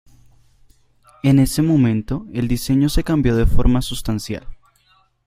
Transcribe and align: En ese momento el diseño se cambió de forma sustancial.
En 1.21 1.37
ese 1.37 1.61
momento 1.61 2.25
el 2.33 2.47
diseño 2.47 2.89
se 2.89 3.03
cambió 3.03 3.35
de 3.35 3.45
forma 3.45 3.83
sustancial. 3.83 4.47